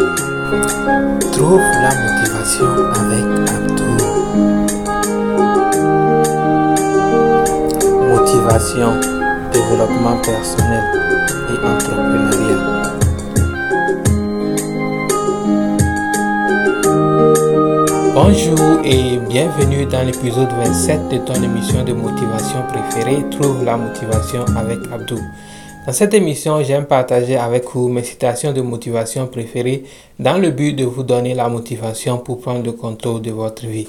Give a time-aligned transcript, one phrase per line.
[0.00, 3.92] Trouve la motivation avec Abdou.
[8.08, 8.92] Motivation,
[9.52, 10.84] développement personnel
[11.48, 12.80] et entrepreneuriat.
[18.14, 24.46] Bonjour et bienvenue dans l'épisode 27 de ton émission de motivation préférée Trouve la motivation
[24.56, 25.18] avec Abdou.
[25.90, 29.82] Dans cette émission, j'aime partager avec vous mes citations de motivation préférées
[30.20, 33.88] dans le but de vous donner la motivation pour prendre le contrôle de votre vie.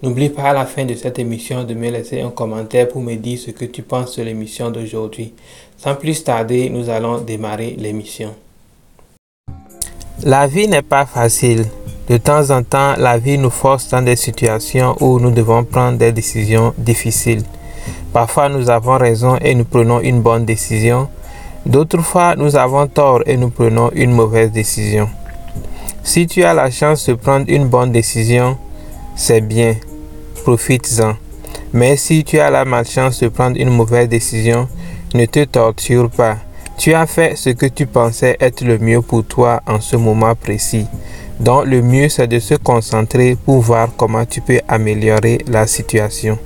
[0.00, 3.16] N'oublie pas à la fin de cette émission de me laisser un commentaire pour me
[3.16, 5.34] dire ce que tu penses de l'émission d'aujourd'hui.
[5.76, 8.32] Sans plus tarder, nous allons démarrer l'émission.
[10.22, 11.64] La vie n'est pas facile.
[12.08, 15.98] De temps en temps, la vie nous force dans des situations où nous devons prendre
[15.98, 17.42] des décisions difficiles.
[18.12, 21.08] Parfois, nous avons raison et nous prenons une bonne décision.
[21.66, 25.08] D'autres fois, nous avons tort et nous prenons une mauvaise décision.
[26.02, 28.56] Si tu as la chance de prendre une bonne décision,
[29.14, 29.74] c'est bien,
[30.42, 31.14] profites-en.
[31.72, 34.68] Mais si tu as la malchance de prendre une mauvaise décision,
[35.14, 36.36] ne te torture pas.
[36.78, 40.34] Tu as fait ce que tu pensais être le mieux pour toi en ce moment
[40.34, 40.86] précis.
[41.38, 46.38] Donc le mieux, c'est de se concentrer pour voir comment tu peux améliorer la situation.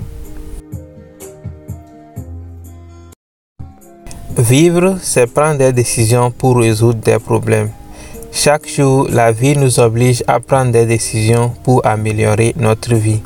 [4.37, 7.69] Vivre, c'est prendre des décisions pour résoudre des problèmes.
[8.33, 13.21] Chaque jour, la vie nous oblige à prendre des décisions pour améliorer notre vie.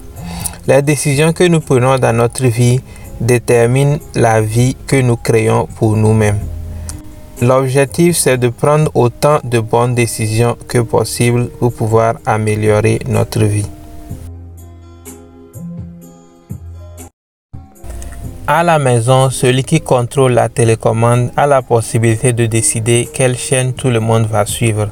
[0.68, 2.80] Les décisions que nous prenons dans notre vie
[3.20, 6.38] déterminent la vie que nous créons pour nous-mêmes.
[7.42, 13.66] L'objectif, c'est de prendre autant de bonnes décisions que possible pour pouvoir améliorer notre vie.
[18.52, 23.74] À la maison, celui qui contrôle la télécommande a la possibilité de décider quelle chaîne
[23.74, 24.90] tout le monde va suivre.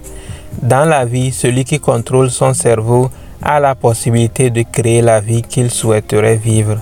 [0.61, 3.09] Dans la vie, celui qui contrôle son cerveau
[3.41, 6.78] a la possibilité de créer la vie qu'il souhaiterait vivre.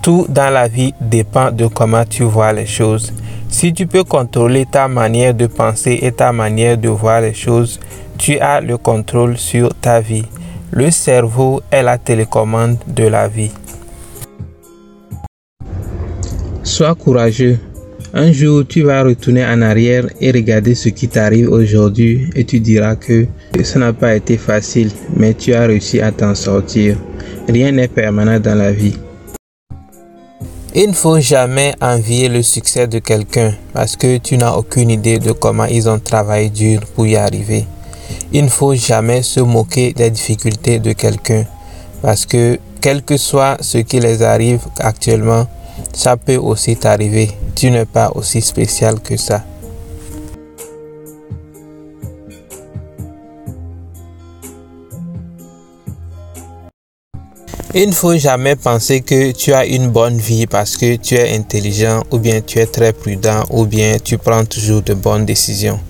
[0.00, 3.12] Tout dans la vie dépend de comment tu vois les choses.
[3.48, 7.80] Si tu peux contrôler ta manière de penser et ta manière de voir les choses,
[8.16, 10.26] tu as le contrôle sur ta vie.
[10.70, 13.50] Le cerveau est la télécommande de la vie.
[16.76, 17.58] Sois courageux.
[18.12, 22.60] Un jour, tu vas retourner en arrière et regarder ce qui t'arrive aujourd'hui et tu
[22.60, 23.26] diras que
[23.64, 26.98] ça n'a pas été facile, mais tu as réussi à t'en sortir.
[27.48, 28.98] Rien n'est permanent dans la vie.
[30.74, 35.18] Il ne faut jamais envier le succès de quelqu'un parce que tu n'as aucune idée
[35.18, 37.64] de comment ils ont travaillé dur pour y arriver.
[38.34, 41.46] Il ne faut jamais se moquer des difficultés de quelqu'un
[42.02, 45.48] parce que quel que soit ce qui les arrive actuellement,
[45.96, 47.30] ça peut aussi t'arriver.
[47.54, 49.42] Tu n'es pas aussi spécial que ça.
[57.74, 61.34] Il ne faut jamais penser que tu as une bonne vie parce que tu es
[61.34, 65.80] intelligent ou bien tu es très prudent ou bien tu prends toujours de bonnes décisions.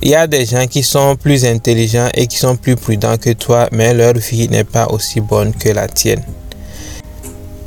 [0.00, 3.30] Il y a des gens qui sont plus intelligents et qui sont plus prudents que
[3.30, 6.22] toi, mais leur vie n'est pas aussi bonne que la tienne.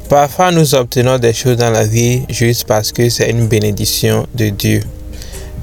[0.09, 4.49] Parfois, nous obtenons des choses dans la vie juste parce que c'est une bénédiction de
[4.49, 4.81] Dieu,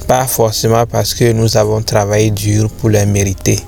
[0.08, 3.60] pas forcément parce que nous avons travaillé dur pour les mériter.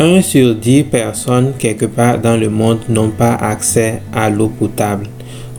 [0.00, 5.08] Un sur dix personnes quelque part dans le monde n'ont pas accès à l'eau potable.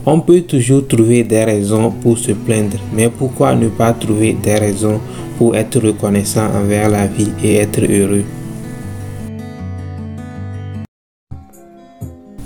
[0.04, 4.56] On peut toujours trouver des raisons pour se plaindre, mais pourquoi ne pas trouver des
[4.56, 5.00] raisons
[5.38, 8.24] pour être reconnaissant envers la vie et être heureux?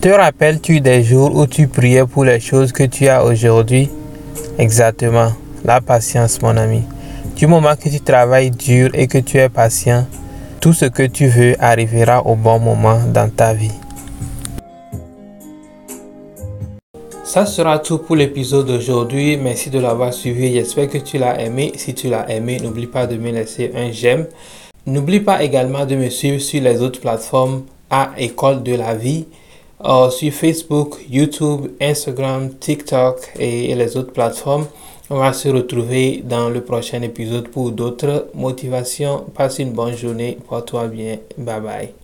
[0.05, 3.89] Te rappelles-tu des jours où tu priais pour les choses que tu as aujourd'hui?
[4.59, 5.33] Exactement,
[5.65, 6.83] la patience mon ami.
[7.37, 10.07] Du moment que tu travailles dur et que tu es patient,
[10.61, 13.73] tout ce que tu veux arrivera au bon moment dans ta vie.
[17.25, 19.39] Ça sera tout pour l'épisode d'aujourd'hui.
[19.39, 20.53] Merci de l'avoir suivi.
[20.53, 21.73] J'espère que tu l'as aimé.
[21.77, 24.27] Si tu l'as aimé, n'oublie pas de me laisser un j'aime.
[24.85, 29.25] N'oublie pas également de me suivre sur les autres plateformes à École de la vie.
[29.83, 34.67] Euh, sur Facebook, YouTube, Instagram, TikTok et les autres plateformes.
[35.11, 39.27] On va se retrouver dans le prochain épisode pour d'autres motivations.
[39.35, 40.39] Passe une bonne journée.
[40.49, 41.19] Porte-toi bien.
[41.37, 42.04] Bye bye.